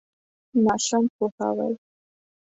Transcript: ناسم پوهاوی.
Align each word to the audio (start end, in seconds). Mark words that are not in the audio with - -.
ناسم 0.63 1.03
پوهاوی. 1.15 1.73